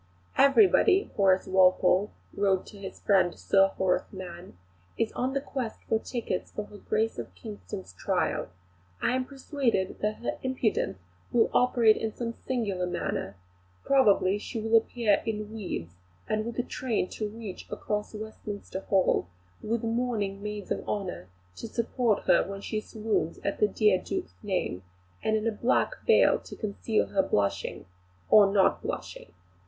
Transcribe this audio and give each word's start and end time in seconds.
"Everybody," 0.35 1.11
Horace 1.15 1.45
Walpole 1.45 2.09
wrote 2.35 2.65
to 2.65 2.79
his 2.79 2.99
friend 2.99 3.35
Sir 3.37 3.67
Horace 3.77 4.11
Mann, 4.11 4.57
"is 4.97 5.11
on 5.11 5.33
the 5.33 5.41
quest 5.41 5.83
for 5.87 5.99
tickets 5.99 6.49
for 6.49 6.63
her 6.65 6.77
Grace 6.79 7.19
of 7.19 7.35
Kingston's 7.35 7.93
trial. 7.93 8.47
I 8.99 9.11
am 9.15 9.25
persuaded 9.25 9.99
that 9.99 10.15
her 10.15 10.39
impudence 10.41 10.97
will 11.31 11.51
operate 11.53 11.97
in 11.97 12.15
some 12.15 12.33
singular 12.33 12.87
manner; 12.87 13.35
probably 13.85 14.39
she 14.39 14.59
will 14.59 14.75
appear 14.75 15.21
in 15.23 15.53
weeds, 15.53 15.93
with 16.27 16.57
a 16.57 16.63
train 16.63 17.07
to 17.09 17.29
reach 17.29 17.67
across 17.69 18.15
Westminster 18.15 18.79
Hall, 18.79 19.27
with 19.61 19.83
mourning 19.83 20.41
maids 20.41 20.71
of 20.71 20.83
honour 20.89 21.27
to 21.57 21.67
support 21.67 22.23
her 22.23 22.43
when 22.43 22.61
she 22.61 22.81
swoons 22.81 23.37
at 23.43 23.59
the 23.59 23.67
dear 23.67 23.99
Duke's 24.03 24.33
name, 24.41 24.81
and 25.21 25.35
in 25.37 25.45
a 25.45 25.51
black 25.51 25.91
veil 26.07 26.39
to 26.39 26.55
conceal 26.55 27.09
her 27.09 27.21
blushing 27.21 27.85
or 28.31 28.51
not 28.51 28.81
blushing. 28.81 29.31